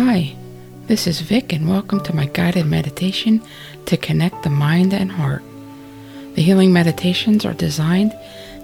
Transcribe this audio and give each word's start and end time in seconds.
Hi, 0.00 0.36
this 0.86 1.08
is 1.08 1.22
Vic, 1.22 1.52
and 1.52 1.68
welcome 1.68 2.00
to 2.04 2.14
my 2.14 2.26
guided 2.26 2.66
meditation 2.66 3.42
to 3.86 3.96
connect 3.96 4.44
the 4.44 4.48
mind 4.48 4.94
and 4.94 5.10
heart. 5.10 5.42
The 6.36 6.42
healing 6.42 6.72
meditations 6.72 7.44
are 7.44 7.52
designed 7.52 8.12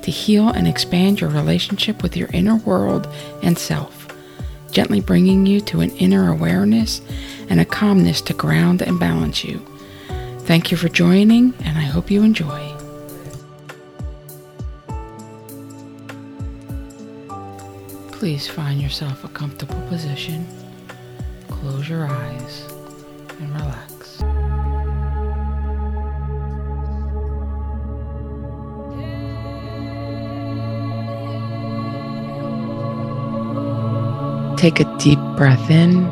to 0.02 0.12
heal 0.12 0.50
and 0.50 0.68
expand 0.68 1.20
your 1.20 1.30
relationship 1.30 2.04
with 2.04 2.16
your 2.16 2.28
inner 2.32 2.54
world 2.54 3.08
and 3.42 3.58
self, 3.58 4.06
gently 4.70 5.00
bringing 5.00 5.44
you 5.44 5.60
to 5.62 5.80
an 5.80 5.90
inner 5.96 6.30
awareness 6.30 7.00
and 7.50 7.58
a 7.58 7.64
calmness 7.64 8.20
to 8.20 8.32
ground 8.32 8.80
and 8.80 9.00
balance 9.00 9.42
you. 9.42 9.58
Thank 10.42 10.70
you 10.70 10.76
for 10.76 10.88
joining, 10.88 11.52
and 11.64 11.76
I 11.76 11.82
hope 11.82 12.12
you 12.12 12.22
enjoy. 12.22 12.70
Please 18.12 18.46
find 18.46 18.80
yourself 18.80 19.24
a 19.24 19.28
comfortable 19.28 19.82
position. 19.88 20.46
Close 21.64 21.88
your 21.88 22.06
eyes 22.06 22.68
and 23.40 23.50
relax. 23.54 24.18
Take 34.60 34.80
a 34.80 34.96
deep 34.98 35.18
breath 35.38 35.70
in, 35.70 36.04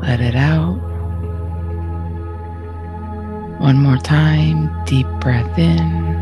let 0.00 0.20
it 0.20 0.34
out. 0.34 0.80
One 3.60 3.76
more 3.76 3.98
time, 3.98 4.84
deep 4.84 5.06
breath 5.20 5.56
in, 5.56 6.16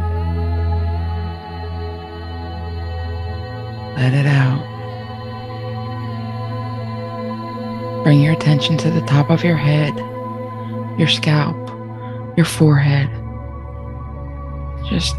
let 3.96 4.12
it 4.12 4.26
out. 4.26 4.75
Bring 8.06 8.20
your 8.20 8.34
attention 8.34 8.76
to 8.76 8.88
the 8.88 9.00
top 9.00 9.30
of 9.30 9.42
your 9.42 9.56
head, 9.56 9.92
your 10.96 11.08
scalp, 11.08 11.56
your 12.36 12.46
forehead. 12.46 13.10
Just 14.88 15.16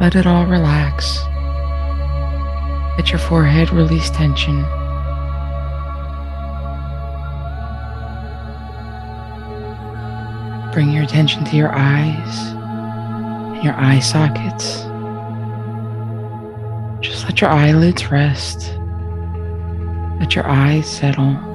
let 0.00 0.14
it 0.14 0.24
all 0.24 0.46
relax. 0.46 1.18
Let 2.96 3.10
your 3.10 3.18
forehead 3.18 3.72
release 3.72 4.08
tension. 4.10 4.62
Bring 10.72 10.92
your 10.92 11.02
attention 11.02 11.44
to 11.46 11.56
your 11.56 11.74
eyes 11.74 12.52
and 13.56 13.64
your 13.64 13.74
eye 13.74 13.98
sockets. 13.98 14.82
Just 17.00 17.24
let 17.24 17.40
your 17.40 17.50
eyelids 17.50 18.12
rest. 18.12 18.72
Let 20.20 20.36
your 20.36 20.46
eyes 20.46 20.88
settle. 20.88 21.47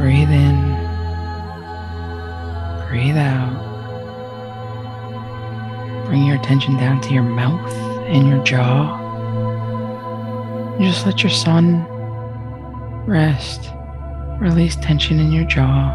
Breathe 0.00 0.30
in. 0.30 0.58
Breathe 2.88 3.18
out. 3.18 3.66
Bring 6.06 6.24
your 6.24 6.36
attention 6.36 6.78
down 6.78 7.02
to 7.02 7.12
your 7.12 7.22
mouth 7.22 7.70
and 8.08 8.26
your 8.26 8.42
jaw. 8.42 8.96
And 10.76 10.84
just 10.86 11.04
let 11.04 11.22
your 11.22 11.28
sun 11.28 11.84
rest. 13.06 13.70
Release 14.40 14.74
tension 14.76 15.20
in 15.20 15.32
your 15.32 15.44
jaw. 15.44 15.94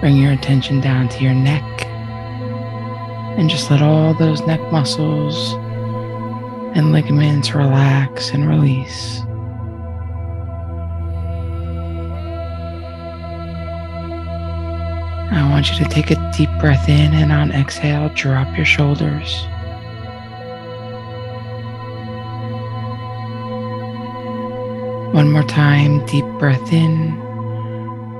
Bring 0.00 0.16
your 0.16 0.32
attention 0.32 0.80
down 0.80 1.10
to 1.10 1.22
your 1.22 1.34
neck 1.34 1.62
and 3.36 3.50
just 3.50 3.70
let 3.70 3.82
all 3.82 4.14
those 4.14 4.40
neck 4.46 4.62
muscles 4.72 5.54
and 6.74 6.92
ligaments 6.92 7.54
relax 7.54 8.30
and 8.30 8.48
release. 8.48 9.22
I 15.30 15.48
want 15.50 15.70
you 15.70 15.84
to 15.84 15.90
take 15.90 16.10
a 16.10 16.32
deep 16.36 16.50
breath 16.60 16.88
in 16.88 17.12
and 17.14 17.32
on 17.32 17.52
exhale, 17.52 18.08
drop 18.14 18.56
your 18.56 18.64
shoulders. 18.64 19.46
One 25.14 25.32
more 25.32 25.42
time, 25.42 26.04
deep 26.06 26.24
breath 26.38 26.72
in, 26.72 27.10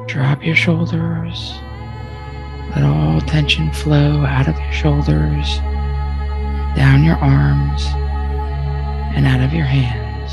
drop 0.06 0.44
your 0.44 0.56
shoulders. 0.56 1.54
Let 2.74 2.84
all 2.84 3.20
tension 3.22 3.72
flow 3.72 4.24
out 4.26 4.48
of 4.48 4.58
your 4.58 4.72
shoulders, 4.72 5.58
down 6.76 7.04
your 7.04 7.16
arms, 7.16 7.86
and 9.18 9.26
out 9.26 9.40
of 9.40 9.52
your 9.52 9.64
hands. 9.64 10.32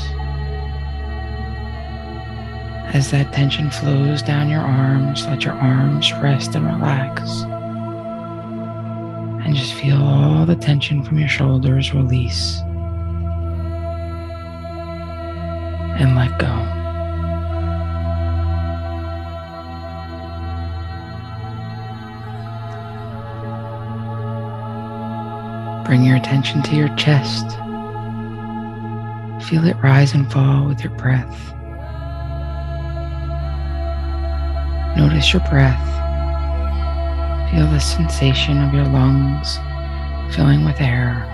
As 2.94 3.10
that 3.10 3.32
tension 3.32 3.68
flows 3.68 4.22
down 4.22 4.48
your 4.48 4.60
arms, 4.60 5.26
let 5.26 5.42
your 5.44 5.54
arms 5.54 6.12
rest 6.12 6.54
and 6.54 6.64
relax. 6.64 7.42
And 9.44 9.56
just 9.56 9.74
feel 9.74 10.00
all 10.00 10.46
the 10.46 10.54
tension 10.54 11.02
from 11.02 11.18
your 11.18 11.28
shoulders 11.28 11.92
release 11.92 12.60
and 15.98 16.14
let 16.14 16.38
go. 16.38 16.46
Bring 25.84 26.04
your 26.04 26.14
attention 26.14 26.62
to 26.62 26.76
your 26.76 26.94
chest. 26.94 27.65
Feel 29.42 29.66
it 29.66 29.76
rise 29.82 30.14
and 30.14 30.30
fall 30.32 30.66
with 30.66 30.82
your 30.82 30.92
breath. 30.94 31.52
Notice 34.96 35.32
your 35.32 35.42
breath. 35.50 35.86
Feel 37.50 37.66
the 37.70 37.78
sensation 37.78 38.62
of 38.62 38.74
your 38.74 38.86
lungs 38.86 39.58
filling 40.34 40.64
with 40.64 40.80
air. 40.80 41.24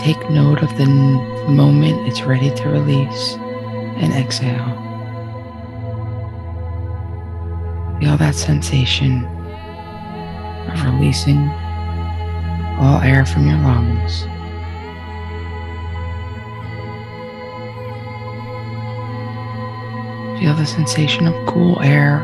Take 0.00 0.30
note 0.30 0.62
of 0.62 0.76
the 0.78 0.86
moment 1.48 2.08
it's 2.08 2.22
ready 2.22 2.50
to 2.54 2.68
release 2.68 3.34
and 3.96 4.12
exhale. 4.12 4.78
Feel 8.00 8.16
that 8.16 8.34
sensation 8.34 9.24
of 10.72 10.84
releasing 10.84 11.48
all 12.80 13.00
air 13.00 13.24
from 13.24 13.46
your 13.46 13.58
lungs. 13.58 14.26
Feel 20.42 20.54
the 20.56 20.66
sensation 20.66 21.28
of 21.28 21.46
cool 21.46 21.80
air 21.82 22.18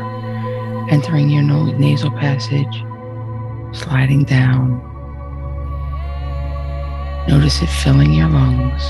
entering 0.91 1.29
your 1.29 1.41
nasal 1.41 2.11
passage, 2.11 2.83
sliding 3.71 4.25
down. 4.25 4.81
Notice 7.29 7.61
it 7.61 7.69
filling 7.69 8.11
your 8.11 8.27
lungs. 8.27 8.83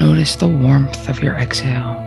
Notice 0.00 0.36
the 0.36 0.48
warmth 0.48 1.06
of 1.10 1.22
your 1.22 1.34
exhale. 1.34 1.98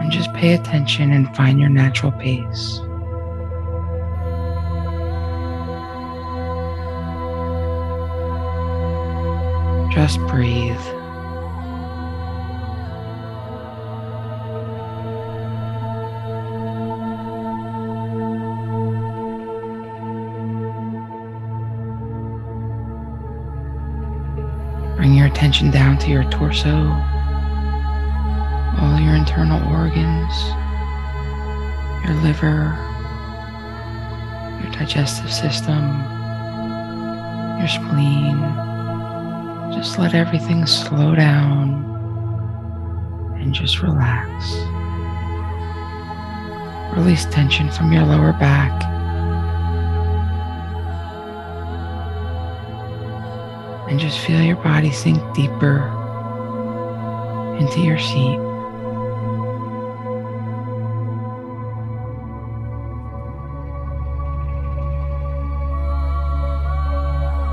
And 0.00 0.10
just 0.10 0.32
pay 0.32 0.54
attention 0.54 1.12
and 1.12 1.32
find 1.36 1.60
your 1.60 1.68
natural 1.68 2.10
pace. 2.10 2.80
Just 9.94 10.18
breathe. 10.26 10.76
Bring 24.96 25.14
your 25.14 25.26
attention 25.26 25.70
down 25.70 25.98
to 25.98 26.10
your 26.10 26.24
torso, 26.24 26.68
all 28.80 28.98
your 28.98 29.14
internal 29.14 29.62
organs, 29.72 30.34
your 32.04 32.14
liver, 32.24 32.76
your 34.60 34.72
digestive 34.72 35.32
system, 35.32 35.84
your 37.60 37.68
spleen. 37.68 38.73
Just 39.74 39.98
let 39.98 40.14
everything 40.14 40.66
slow 40.66 41.16
down 41.16 41.84
and 43.40 43.52
just 43.52 43.82
relax. 43.82 44.54
Release 46.96 47.24
tension 47.26 47.68
from 47.72 47.92
your 47.92 48.04
lower 48.04 48.32
back. 48.34 48.70
And 53.90 53.98
just 53.98 54.20
feel 54.20 54.40
your 54.40 54.56
body 54.56 54.92
sink 54.92 55.18
deeper 55.34 55.80
into 57.58 57.80
your 57.80 57.98
seat. 57.98 58.38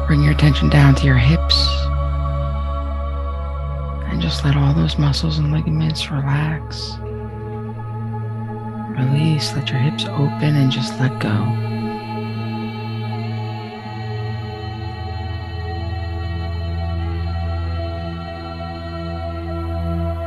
Bring 0.06 0.21
your 0.21 0.33
attention 0.33 0.69
down 0.69 0.94
to 0.95 1.06
your 1.06 1.18
hips 1.18 1.81
just 4.31 4.45
let 4.45 4.56
all 4.56 4.74
those 4.74 4.98
muscles 4.98 5.39
and 5.39 5.51
ligaments 5.51 6.10
relax. 6.10 6.95
Release, 8.98 9.54
let 9.54 9.69
your 9.69 9.80
hips 9.80 10.06
open 10.06 10.56
and 10.56 10.72
just 10.72 10.98
let 11.01 11.12
go. 11.19 11.36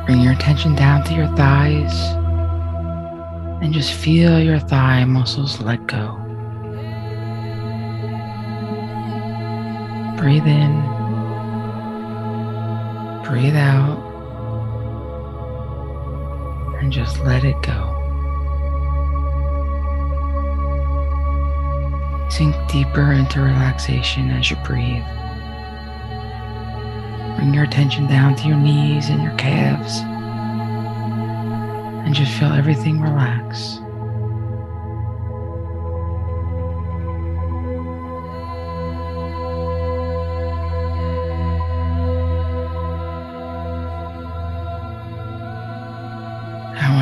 Bring 0.05 0.21
your 0.21 0.35
attention 0.35 0.75
down 0.75 1.03
to 1.05 1.15
your 1.15 1.29
thighs 1.29 1.99
and 3.63 3.73
just 3.73 3.95
feel 3.95 4.39
your 4.39 4.59
thigh 4.59 5.07
muscles 5.07 5.63
let 5.63 5.87
go. 5.87 6.15
Breathe 10.19 10.47
in, 10.47 10.94
breathe 13.25 13.57
out, 13.57 13.99
and 16.81 16.93
just 16.93 17.19
let 17.21 17.45
it 17.45 17.61
go. 17.63 17.91
Sink 22.31 22.55
deeper 22.69 23.13
into 23.13 23.41
relaxation 23.41 24.31
as 24.31 24.51
you 24.51 24.57
breathe. 24.65 25.05
Bring 27.37 27.55
your 27.55 27.65
attention 27.65 28.07
down 28.07 28.37
to 28.37 28.49
your 28.49 28.57
knees 28.57 29.09
and 29.09 29.23
your 29.23 29.35
calves, 29.37 30.01
and 32.05 32.15
just 32.15 32.33
feel 32.39 32.53
everything 32.53 33.01
relax. 33.01 33.81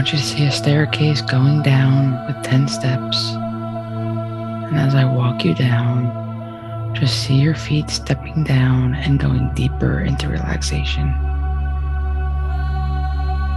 Want 0.03 0.13
you 0.13 0.19
to 0.19 0.25
see 0.25 0.45
a 0.47 0.51
staircase 0.51 1.23
going 1.23 1.63
down 1.63 2.27
with 2.27 2.43
10 2.43 2.67
steps. 2.67 3.31
And 3.35 4.77
as 4.77 4.97
I 4.97 5.05
walk 5.05 5.45
you 5.45 5.55
down, 5.55 6.93
just 6.93 7.23
see 7.23 7.37
your 7.37 7.55
feet 7.55 7.89
stepping 7.89 8.43
down 8.43 8.97
and 8.97 9.21
going 9.21 9.55
deeper 9.55 10.01
into 10.01 10.29
relaxation. 10.29 11.07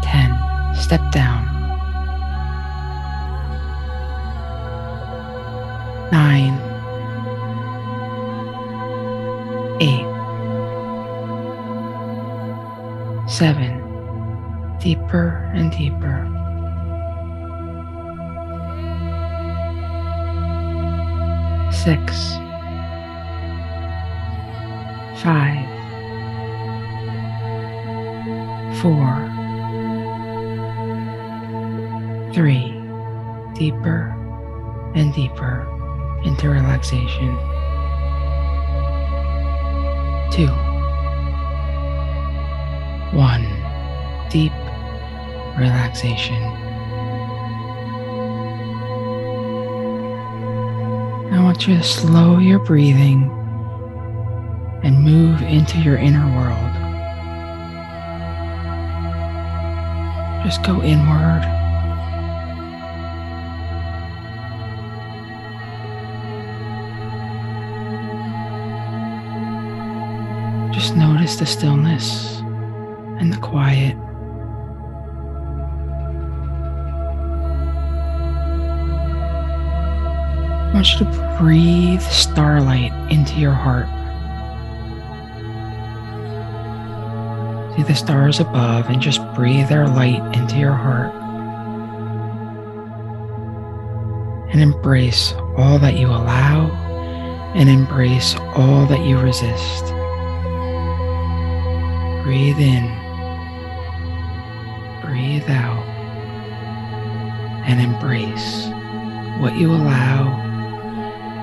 10. 0.03 0.75
Step 0.75 1.01
down. 1.11 1.47
9. 6.11 6.61
8. 13.25 13.29
7 13.31 13.81
deeper 14.79 15.49
and 15.55 15.71
deeper. 15.71 16.34
Six, 21.85 22.37
five, 25.21 25.67
four, 28.81 29.05
three, 32.33 32.71
deeper 33.53 34.11
and 34.95 35.13
deeper 35.13 35.67
into 36.25 36.49
relaxation. 36.49 37.37
Two, 40.31 40.47
one, 43.15 43.45
deep 44.31 44.53
relaxation. 45.55 46.64
To 51.59 51.81
slow 51.81 52.37
your 52.37 52.59
breathing 52.59 53.23
and 54.83 55.01
move 55.01 55.41
into 55.41 55.79
your 55.79 55.95
inner 55.97 56.27
world. 56.35 56.73
Just 60.43 60.61
go 60.61 60.83
inward. 60.83 61.41
Just 70.71 70.95
notice 70.95 71.37
the 71.37 71.47
stillness 71.47 72.41
and 73.19 73.33
the 73.33 73.37
quiet. 73.37 73.97
Want 80.75 80.91
you 80.91 80.99
to 80.99 81.37
breathe 81.39 82.01
starlight 82.01 82.91
into 83.09 83.39
your 83.39 83.53
heart. 83.53 83.87
See 87.77 87.83
the 87.83 87.95
stars 87.95 88.41
above 88.41 88.89
and 88.89 89.01
just 89.01 89.21
breathe 89.35 89.69
their 89.69 89.87
light 89.87 90.21
into 90.35 90.57
your 90.57 90.73
heart. 90.73 91.13
And 94.51 94.61
embrace 94.61 95.33
all 95.55 95.79
that 95.79 95.97
you 95.97 96.07
allow 96.07 96.69
and 97.55 97.69
embrace 97.69 98.35
all 98.53 98.85
that 98.87 99.05
you 99.05 99.17
resist. 99.17 99.85
Breathe 102.25 102.59
in, 102.59 102.83
breathe 105.05 105.49
out, 105.49 105.85
and 107.65 107.79
embrace 107.79 108.65
what 109.39 109.55
you 109.55 109.71
allow 109.71 110.44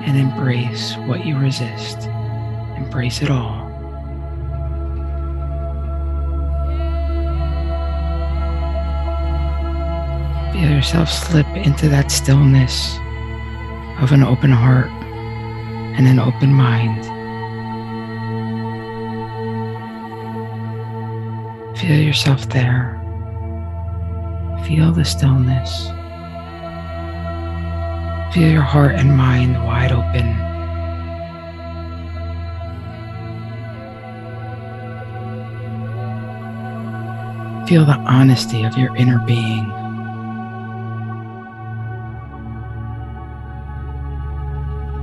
and 0.05 0.17
embrace 0.17 0.95
what 1.05 1.25
you 1.25 1.37
resist. 1.37 2.07
Embrace 2.75 3.21
it 3.21 3.29
all. 3.29 3.63
Feel 10.51 10.69
yourself 10.69 11.09
slip 11.09 11.47
into 11.55 11.89
that 11.89 12.11
stillness 12.11 12.97
of 14.01 14.11
an 14.11 14.23
open 14.23 14.51
heart 14.51 14.91
and 15.97 16.07
an 16.07 16.19
open 16.19 16.53
mind. 16.53 17.03
Feel 21.77 21.99
yourself 21.99 22.49
there. 22.49 22.99
Feel 24.65 24.91
the 24.91 25.05
stillness. 25.05 25.89
Feel 28.33 28.49
your 28.49 28.61
heart 28.63 28.95
and 28.95 29.15
mind 29.15 29.63
wide 29.63 29.91
open. 29.91 30.25
Feel 37.67 37.85
the 37.85 37.93
honesty 37.93 38.63
of 38.63 38.75
your 38.75 38.95
inner 38.97 39.19
being. 39.19 39.69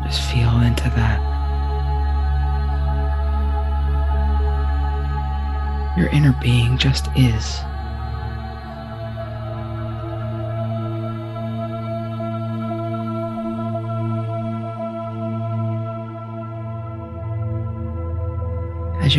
Just 0.02 0.22
feel 0.32 0.60
into 0.62 0.90
that. 0.96 1.20
Your 5.96 6.08
inner 6.08 6.36
being 6.42 6.76
just 6.78 7.06
is. 7.16 7.60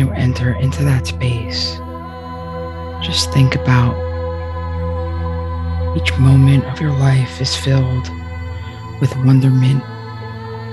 You 0.02 0.10
enter 0.14 0.54
into 0.54 0.82
that 0.82 1.06
space, 1.06 1.76
just 3.00 3.32
think 3.32 3.54
about 3.54 3.94
each 5.96 6.18
moment 6.18 6.64
of 6.64 6.80
your 6.80 6.90
life 6.90 7.40
is 7.40 7.54
filled 7.56 8.10
with 9.00 9.14
wonderment 9.18 9.82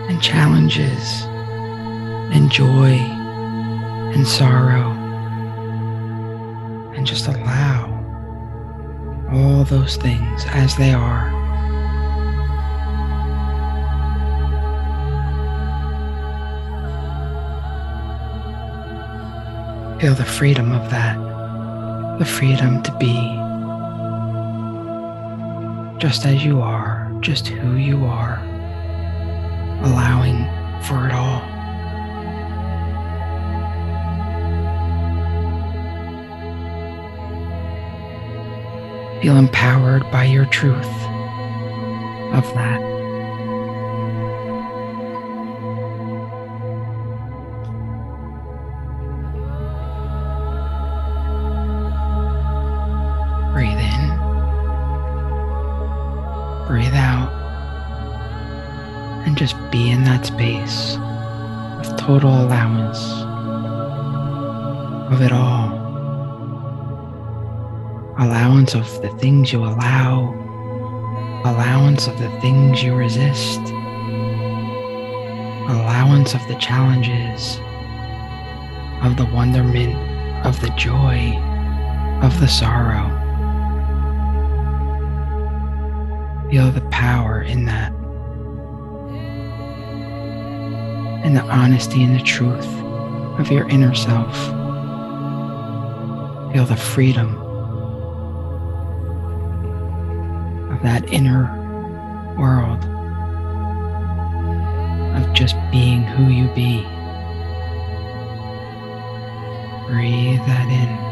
and 0.09 0.19
challenges 0.19 1.23
and 2.33 2.51
joy 2.51 2.93
and 4.15 4.27
sorrow. 4.27 4.93
And 6.95 7.05
just 7.05 7.27
allow 7.27 7.85
all 9.31 9.63
those 9.63 9.95
things 9.97 10.43
as 10.47 10.75
they 10.75 10.91
are. 10.91 11.38
Feel 19.99 20.15
the 20.15 20.23
freedom 20.23 20.71
of 20.71 20.89
that. 20.91 21.17
the 22.19 22.25
freedom 22.25 22.81
to 22.83 22.91
be 22.97 23.15
just 25.99 26.25
as 26.25 26.43
you 26.43 26.61
are, 26.61 27.11
just 27.19 27.47
who 27.47 27.75
you 27.75 28.05
are, 28.05 28.39
allowing 29.83 30.45
for 30.83 31.05
it 31.05 31.13
all. 31.13 31.41
Feel 39.21 39.37
empowered 39.37 40.09
by 40.11 40.23
your 40.23 40.45
truth 40.45 40.85
of 42.33 42.45
that. 42.53 42.88
And 59.25 59.37
just 59.37 59.55
be 59.71 59.91
in 59.91 60.03
that 60.05 60.25
space 60.25 60.97
with 61.77 61.97
total 61.97 62.41
allowance 62.43 62.99
of 65.13 65.21
it 65.21 65.31
all 65.31 65.79
allowance 68.19 68.75
of 68.75 69.01
the 69.01 69.09
things 69.17 69.53
you 69.53 69.63
allow, 69.63 70.33
allowance 71.45 72.05
of 72.05 72.19
the 72.19 72.29
things 72.41 72.83
you 72.83 72.93
resist, 72.93 73.61
allowance 75.69 76.33
of 76.33 76.45
the 76.49 76.55
challenges, 76.55 77.59
of 79.03 79.15
the 79.15 79.25
wonderment, 79.33 79.95
of 80.45 80.59
the 80.59 80.69
joy, 80.71 81.33
of 82.21 82.37
the 82.41 82.47
sorrow. 82.47 83.07
Feel 86.51 86.71
the 86.71 86.81
power 86.91 87.41
in 87.41 87.63
that. 87.65 87.98
And 91.23 91.35
the 91.35 91.43
honesty 91.43 92.03
and 92.03 92.15
the 92.15 92.23
truth 92.23 92.67
of 93.39 93.51
your 93.51 93.67
inner 93.69 93.93
self. 93.93 94.35
Feel 96.53 96.65
the 96.65 96.75
freedom 96.75 97.35
of 100.71 100.81
that 100.81 101.11
inner 101.13 101.55
world 102.37 102.83
of 105.15 105.33
just 105.33 105.55
being 105.71 106.03
who 106.03 106.31
you 106.31 106.47
be. 106.55 106.81
Breathe 109.87 110.39
that 110.47 110.69
in. 110.69 111.09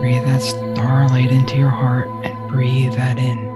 Breathe 0.00 0.24
that 0.24 0.42
starlight 0.42 1.30
into 1.30 1.56
your 1.56 1.68
heart 1.68 2.08
and 2.24 2.48
breathe 2.48 2.94
that 2.94 3.18
in. 3.18 3.49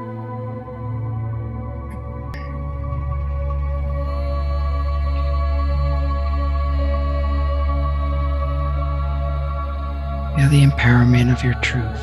The 10.54 10.64
empowerment 10.64 11.32
of 11.32 11.42
your 11.42 11.54
truth. 11.54 12.00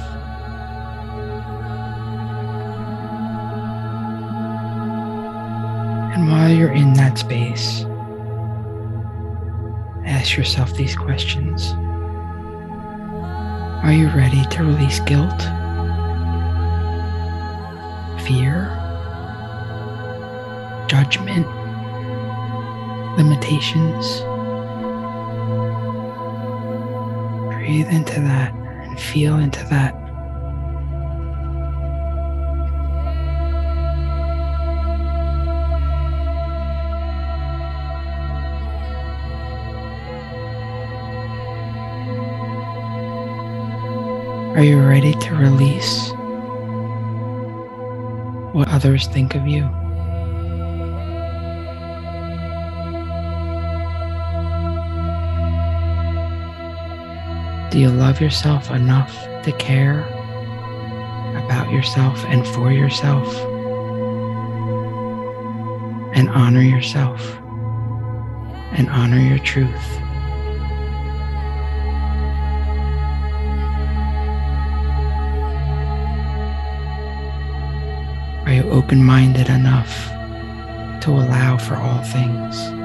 And 6.13 6.29
while 6.29 6.49
you're 6.49 6.73
in 6.73 6.91
that 6.95 7.17
space, 7.17 7.85
ask 10.05 10.35
yourself 10.35 10.73
these 10.73 10.97
questions 10.97 11.71
Are 13.85 13.93
you 13.93 14.09
ready 14.09 14.43
to 14.43 14.63
release 14.63 14.99
guilt, 14.99 15.41
fear, 18.27 18.67
judgment, 20.89 21.47
limitations? 23.17 24.23
Breathe 27.61 27.89
into 27.89 28.19
that 28.21 28.55
and 28.55 28.99
feel 28.99 29.37
into 29.37 29.63
that. 29.65 29.93
Are 44.57 44.63
you 44.63 44.81
ready 44.81 45.13
to 45.13 45.35
release 45.35 46.09
what 48.55 48.69
others 48.69 49.05
think 49.05 49.35
of 49.35 49.45
you? 49.45 49.80
Do 57.71 57.79
you 57.79 57.89
love 57.89 58.19
yourself 58.19 58.69
enough 58.69 59.13
to 59.43 59.53
care 59.53 60.01
about 61.37 61.71
yourself 61.71 62.21
and 62.25 62.45
for 62.45 62.69
yourself? 62.69 63.33
And 66.13 66.27
honor 66.31 66.63
yourself 66.63 67.37
and 68.73 68.89
honor 68.89 69.19
your 69.19 69.39
truth. 69.39 69.71
Are 78.45 78.53
you 78.53 78.69
open 78.69 79.01
minded 79.01 79.47
enough 79.47 80.09
to 81.03 81.11
allow 81.11 81.55
for 81.55 81.75
all 81.75 82.03
things? 82.03 82.80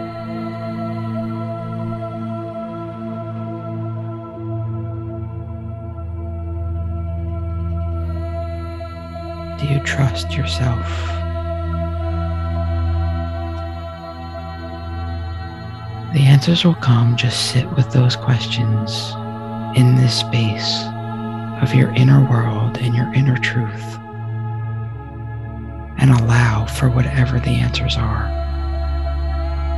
Trust 9.87 10.33
yourself? 10.37 10.87
The 16.13 16.23
answers 16.23 16.65
will 16.65 16.75
come. 16.75 17.17
Just 17.17 17.51
sit 17.53 17.71
with 17.73 17.93
those 17.93 18.17
questions 18.17 19.13
in 19.77 19.95
this 19.97 20.19
space 20.19 20.83
of 21.63 21.75
your 21.75 21.91
inner 21.95 22.29
world 22.29 22.79
and 22.79 22.95
your 22.95 23.13
inner 23.15 23.37
truth 23.39 23.99
and 25.99 26.11
allow 26.11 26.67
for 26.67 26.89
whatever 26.89 27.39
the 27.39 27.51
answers 27.51 27.97
are. 27.97 28.29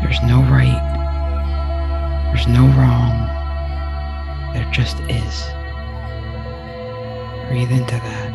There's 0.03 0.23
no 0.23 0.41
right, 0.43 0.81
there's 2.33 2.47
no 2.47 2.67
wrong, 2.79 3.27
there 4.55 4.71
just 4.71 4.99
is. 5.09 5.45
Breathe 7.49 7.73
into 7.73 7.97
that. 7.97 8.28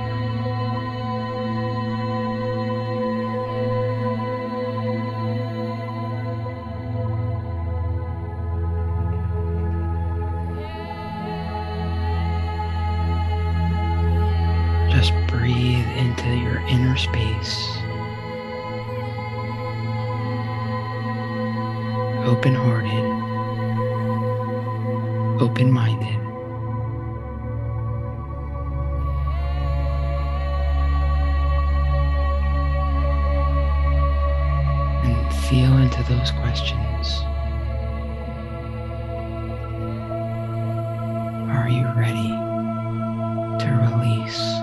Inner 16.74 16.98
space. 16.98 17.78
Open 22.26 22.56
hearted, 22.56 23.06
open 25.40 25.72
minded. 25.72 26.20
And 35.06 35.34
feel 35.48 35.78
into 35.78 36.02
those 36.12 36.32
questions. 36.32 37.22
Are 41.54 41.70
you 41.70 41.86
ready 41.96 42.30
to 43.60 43.70
release 43.92 44.63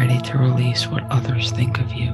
ready 0.00 0.18
to 0.18 0.38
release 0.38 0.86
what 0.86 1.04
others 1.10 1.50
think 1.50 1.78
of 1.78 1.92
you. 1.92 2.08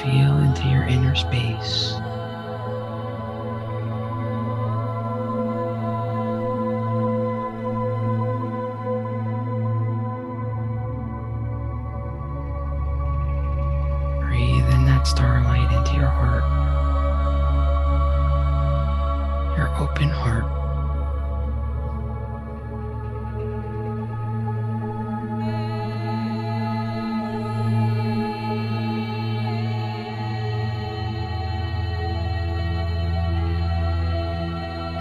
Feel 0.00 0.38
into 0.38 0.66
your 0.68 0.84
inner 0.84 1.14
space. 1.14 1.92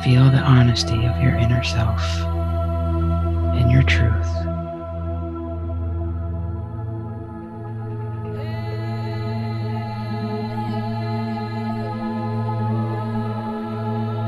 Feel 0.04 0.30
the 0.30 0.40
honesty 0.40 1.06
of 1.06 1.22
your 1.22 1.34
inner 1.36 1.64
self 1.64 2.04
and 3.56 3.72
your 3.72 3.84
truth. 3.84 4.28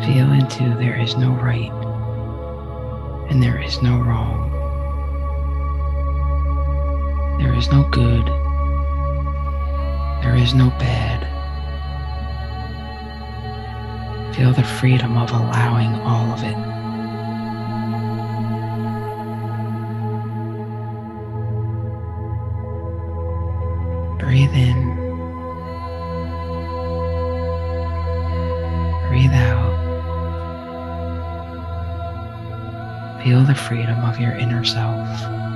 Feel 0.05 0.32
into 0.32 0.75
there 0.77 0.98
is 0.98 1.17
no 1.17 1.32
right 1.32 1.72
and 3.29 3.44
there 3.44 3.62
is 3.62 3.82
no 3.82 3.98
wrong. 3.98 4.50
There 7.38 7.53
is 7.53 7.70
no 7.70 7.84
good. 7.89 8.25
There 10.24 10.38
is 10.38 10.53
no 10.53 10.70
bad. 10.79 11.14
Feel 14.36 14.51
the 14.51 14.63
freedom 14.63 15.18
of 15.18 15.32
allowing 15.32 15.96
all 16.01 16.30
of 16.34 16.44
it. 16.44 16.58
Breathe 24.20 24.54
in. 24.54 24.96
Breathe 29.08 29.32
out. 29.32 29.72
Feel 33.24 33.46
the 33.46 33.56
freedom 33.56 34.04
of 34.04 34.20
your 34.20 34.34
inner 34.34 34.65
self. 34.65 35.55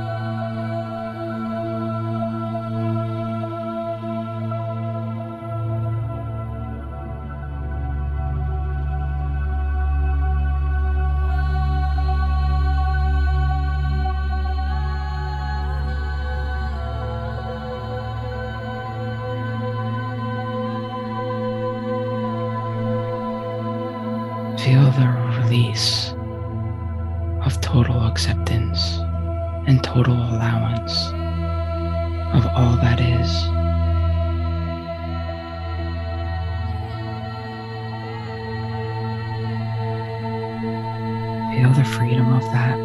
Feel 41.59 41.73
the 41.73 41.83
freedom 41.83 42.31
of 42.31 42.43
that. 42.53 42.77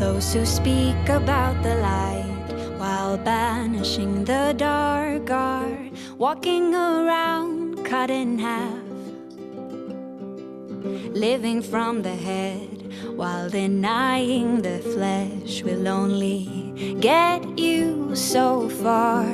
Those 0.00 0.32
who 0.32 0.44
speak 0.44 1.08
about 1.08 1.43
walking 6.34 6.74
around 6.74 7.84
cut 7.84 8.10
in 8.10 8.36
half, 8.36 8.82
living 11.14 11.62
from 11.62 12.02
the 12.02 12.16
head 12.28 12.92
while 13.14 13.48
denying 13.48 14.60
the 14.60 14.80
flesh 14.80 15.62
will 15.62 15.86
only 15.86 16.96
get 16.98 17.40
you 17.56 18.16
so 18.16 18.68
far. 18.82 19.24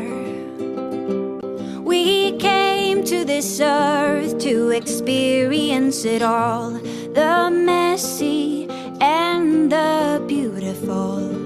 We 1.80 2.36
came 2.36 3.02
to 3.04 3.24
this 3.24 3.60
earth 3.62 4.36
to 4.40 4.68
experience 4.68 6.04
it 6.04 6.20
all 6.20 6.70
the 7.20 7.48
messy 7.50 8.68
and 9.00 9.72
the 9.72 10.22
beautiful. 10.28 11.40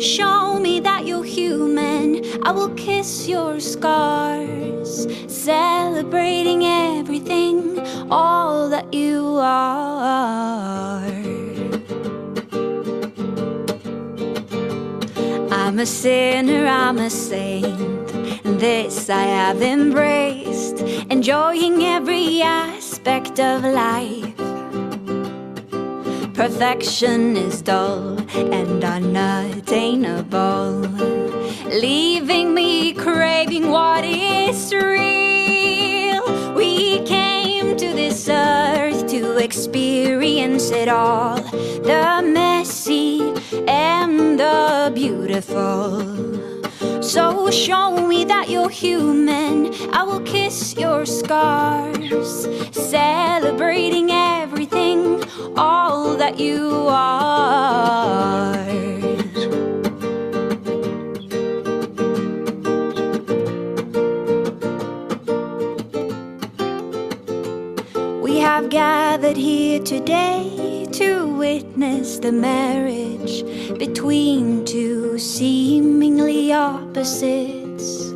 Show 0.00 0.58
me 0.58 0.80
that 0.80 1.06
you're 1.06 1.24
human, 1.24 2.21
I 2.40 2.50
will 2.50 2.70
kiss 2.70 3.28
your 3.28 3.60
scars, 3.60 5.06
celebrating 5.28 6.64
everything, 6.64 7.78
all 8.10 8.70
that 8.70 8.94
you 8.94 9.36
are. 9.38 11.02
I'm 15.50 15.78
a 15.78 15.84
sinner, 15.86 16.66
I'm 16.66 16.96
a 16.98 17.10
saint. 17.10 18.10
and 18.44 18.58
This 18.58 19.08
I 19.10 19.22
have 19.22 19.62
embraced, 19.62 20.80
enjoying 21.10 21.84
every 21.84 22.42
aspect 22.42 23.38
of 23.40 23.62
life. 23.64 24.36
Perfection 26.34 27.36
is 27.36 27.62
dull 27.62 28.18
and 28.34 28.82
unattainable, 28.82 30.88
leaving 31.72 32.52
me 32.52 32.92
craving 32.92 33.70
what 33.70 34.04
is 34.04 34.74
real. 34.74 36.54
We 36.54 37.02
came 37.04 37.76
to 37.78 37.92
this 37.94 38.28
earth 38.28 39.06
to 39.08 39.38
experience 39.38 40.70
it 40.70 40.88
all 40.88 41.36
the 41.36 42.20
messy 42.22 43.20
and 43.66 44.38
the 44.38 44.92
beautiful. 44.94 46.02
So 47.02 47.50
show 47.50 48.06
me 48.06 48.24
that 48.26 48.50
you're 48.50 48.68
human. 48.68 49.72
I 49.92 50.02
will 50.02 50.20
kiss 50.20 50.76
your 50.76 51.06
scars, 51.06 52.46
celebrating 52.72 54.10
everything, 54.10 55.24
all 55.56 56.16
that 56.16 56.38
you 56.38 56.86
are. 56.88 58.91
Gathered 68.72 69.36
here 69.36 69.78
today 69.80 70.86
to 70.90 71.26
witness 71.36 72.18
the 72.18 72.32
marriage 72.32 73.44
between 73.78 74.64
two 74.64 75.18
seemingly 75.18 76.54
opposites. 76.54 78.08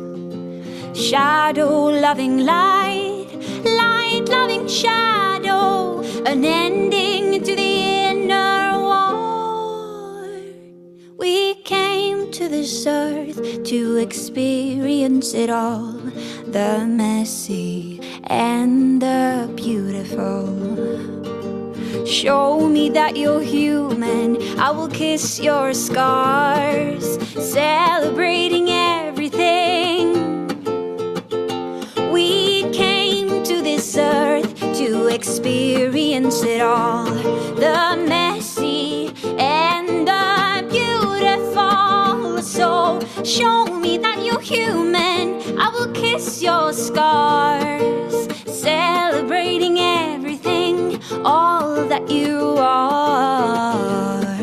Shadow 0.99 1.83
loving 2.01 2.39
light, 2.39 3.29
light 3.65 4.25
loving 4.29 4.67
shadow, 4.67 5.99
an 6.25 6.43
ending 6.43 7.43
to 7.43 7.55
the 7.55 7.73
inner 8.09 8.79
war. 8.81 10.25
We 11.19 11.53
came 11.65 12.31
to 12.31 12.49
this 12.49 12.87
earth 12.87 13.63
to 13.65 13.97
experience 13.97 15.35
it 15.35 15.51
all 15.51 16.01
the 16.47 16.83
messy 16.87 17.96
and 18.29 19.01
the 19.01 19.51
beautiful. 19.55 20.45
Show 22.05 22.67
me 22.67 22.89
that 22.91 23.17
you're 23.17 23.41
human. 23.41 24.37
I 24.59 24.71
will 24.71 24.87
kiss 24.87 25.39
your 25.39 25.73
scars, 25.73 27.17
celebrating 27.33 28.69
everything. 28.69 30.47
We 32.11 32.63
came 32.71 33.43
to 33.43 33.61
this 33.61 33.97
earth 33.97 34.53
to 34.77 35.07
experience 35.07 36.43
it 36.43 36.61
all 36.61 37.05
the 37.05 38.05
messy 38.07 39.11
and 39.37 40.07
the 40.07 40.67
beautiful. 40.69 42.41
So, 42.41 42.99
show 43.23 43.65
me 43.65 43.97
that 43.99 44.23
you're 44.23 44.39
human. 44.39 45.57
I 45.59 45.69
will 45.69 45.91
kiss 45.91 46.41
your 46.41 46.71
scars, 46.73 48.16
all 51.27 51.85
that 51.89 52.09
you 52.09 52.55
are. 52.57 54.37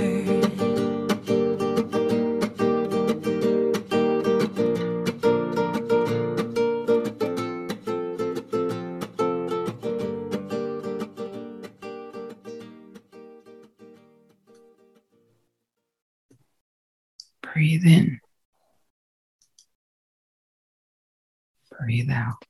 Breathe 17.41 17.87
in. 17.87 18.21
Breathe 21.81 22.11
out. 22.11 22.45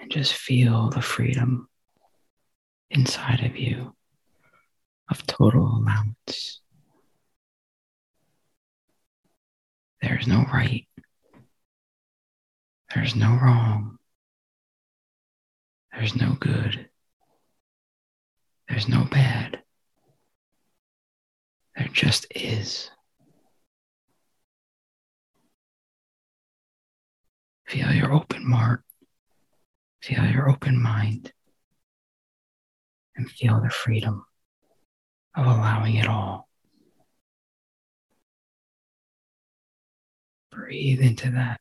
And 0.00 0.10
just 0.10 0.32
feel 0.32 0.90
the 0.90 1.02
freedom 1.02 1.68
inside 2.90 3.44
of 3.44 3.56
you 3.56 3.94
of 5.10 5.26
total 5.26 5.66
allowance. 5.66 6.60
There's 10.00 10.26
no 10.26 10.44
right. 10.52 10.86
There's 12.94 13.14
no 13.14 13.38
wrong. 13.40 13.98
There's 15.92 16.16
no 16.16 16.36
good. 16.40 16.88
There's 18.68 18.88
no 18.88 19.04
bad. 19.04 19.62
There 21.76 21.88
just 21.92 22.26
is. 22.34 22.90
Feel 27.66 27.92
your 27.92 28.12
open 28.12 28.50
heart. 28.50 28.82
Feel 30.02 30.24
your 30.26 30.48
open 30.50 30.80
mind. 30.80 31.32
And 33.16 33.30
feel 33.30 33.60
the 33.60 33.70
freedom 33.70 34.24
of 35.34 35.46
allowing 35.46 35.96
it 35.96 36.06
all. 36.06 36.48
Breathe 40.50 41.00
into 41.00 41.30
that. 41.32 41.60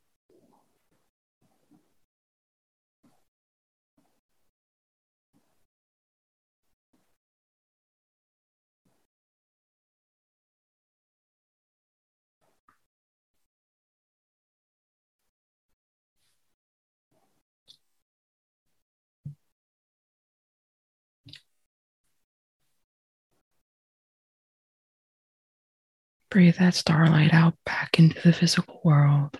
Breathe 26.30 26.58
that 26.58 26.76
starlight 26.76 27.34
out 27.34 27.56
back 27.66 27.98
into 27.98 28.22
the 28.22 28.34
physical 28.34 28.82
world. 28.84 29.40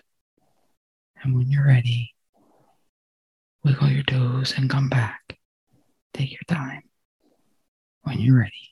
And 1.22 1.36
when 1.36 1.50
you're 1.50 1.66
ready, 1.66 2.14
wiggle 3.62 3.90
your 3.90 4.02
toes 4.02 4.54
and 4.56 4.68
come 4.68 4.88
back. 4.88 5.38
Take 6.14 6.32
your 6.32 6.40
time 6.48 6.82
when 8.02 8.18
you're 8.18 8.38
ready. 8.38 8.69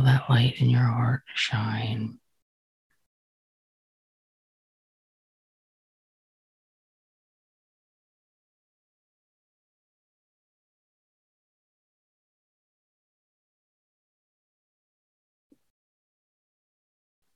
That 0.00 0.30
light 0.30 0.54
in 0.60 0.70
your 0.70 0.80
heart 0.82 1.22
shine. 1.34 2.18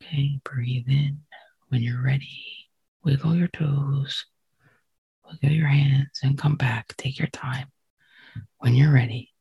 Okay, 0.03 0.41
breathe 0.45 0.87
in. 0.89 1.21
When 1.69 1.83
you're 1.83 2.03
ready, 2.03 2.69
wiggle 3.05 3.35
your 3.37 3.49
toes, 3.49 4.25
wiggle 5.25 5.51
your 5.57 5.67
hands, 5.69 6.21
and 6.23 6.39
come 6.39 6.57
back. 6.57 6.97
Take 6.97 7.19
your 7.19 7.29
time. 7.29 7.69
When 8.59 8.75
you're 8.75 8.93
ready, 8.93 9.33